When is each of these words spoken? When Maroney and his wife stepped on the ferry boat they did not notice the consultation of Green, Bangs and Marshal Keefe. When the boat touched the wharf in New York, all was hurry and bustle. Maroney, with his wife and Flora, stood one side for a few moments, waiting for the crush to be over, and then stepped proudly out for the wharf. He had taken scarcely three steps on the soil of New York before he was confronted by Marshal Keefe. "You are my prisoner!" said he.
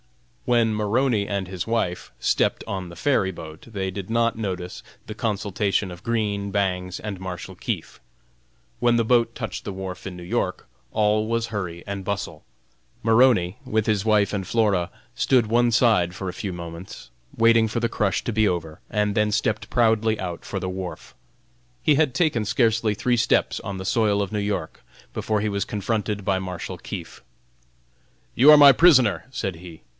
When 0.45 0.73
Maroney 0.73 1.27
and 1.27 1.47
his 1.47 1.65
wife 1.67 2.11
stepped 2.19 2.63
on 2.67 2.89
the 2.89 2.95
ferry 2.97 3.31
boat 3.31 3.67
they 3.69 3.89
did 3.91 4.09
not 4.09 4.35
notice 4.35 4.81
the 5.05 5.13
consultation 5.13 5.91
of 5.91 6.03
Green, 6.03 6.49
Bangs 6.49 6.99
and 6.99 7.19
Marshal 7.21 7.55
Keefe. 7.55 8.01
When 8.79 8.95
the 8.97 9.05
boat 9.05 9.33
touched 9.35 9.63
the 9.63 9.71
wharf 9.71 10.05
in 10.07 10.17
New 10.17 10.23
York, 10.23 10.67
all 10.91 11.27
was 11.27 11.45
hurry 11.47 11.83
and 11.87 12.03
bustle. 12.03 12.43
Maroney, 13.03 13.59
with 13.63 13.85
his 13.85 14.03
wife 14.03 14.33
and 14.33 14.45
Flora, 14.45 14.89
stood 15.15 15.45
one 15.47 15.71
side 15.71 16.15
for 16.15 16.27
a 16.27 16.33
few 16.33 16.51
moments, 16.51 17.11
waiting 17.37 17.67
for 17.69 17.79
the 17.79 17.87
crush 17.87 18.23
to 18.25 18.33
be 18.33 18.45
over, 18.47 18.81
and 18.89 19.13
then 19.15 19.31
stepped 19.31 19.69
proudly 19.69 20.19
out 20.19 20.43
for 20.43 20.59
the 20.59 20.67
wharf. 20.67 21.13
He 21.81 21.95
had 21.95 22.13
taken 22.15 22.43
scarcely 22.43 22.95
three 22.95 23.15
steps 23.17 23.59
on 23.59 23.77
the 23.77 23.85
soil 23.85 24.19
of 24.21 24.31
New 24.33 24.39
York 24.39 24.83
before 25.13 25.39
he 25.41 25.47
was 25.49 25.63
confronted 25.63 26.25
by 26.25 26.39
Marshal 26.39 26.79
Keefe. 26.79 27.21
"You 28.35 28.51
are 28.51 28.57
my 28.57 28.71
prisoner!" 28.73 29.25
said 29.29 29.57
he. 29.57 29.83